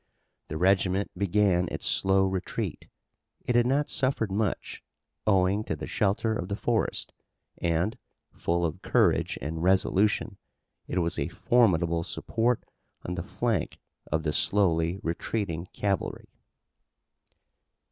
The 0.47 0.57
regiment 0.57 1.11
began 1.15 1.67
its 1.69 1.85
slow 1.85 2.25
retreat. 2.25 2.87
It 3.45 3.53
had 3.55 3.67
not 3.67 3.87
suffered 3.87 4.31
much, 4.31 4.81
owing 5.27 5.63
to 5.65 5.75
the 5.75 5.85
shelter 5.85 6.33
of 6.33 6.47
the 6.47 6.55
forest, 6.55 7.13
and, 7.59 7.99
full 8.33 8.65
of 8.65 8.81
courage 8.81 9.37
and 9.43 9.61
resolution, 9.61 10.37
it 10.87 10.97
was 10.97 11.19
a 11.19 11.27
formidable 11.27 12.03
support 12.03 12.63
on 13.05 13.13
the 13.13 13.21
flank 13.21 13.77
of 14.11 14.23
the 14.23 14.33
slowly 14.33 14.99
retreating 15.03 15.67
cavalry. 15.71 16.29